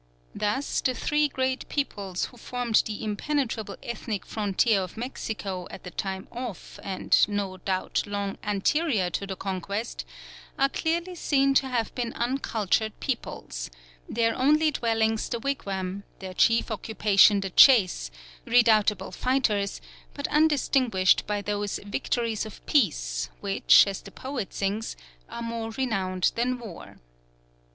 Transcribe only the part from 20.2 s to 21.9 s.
undistinguished by those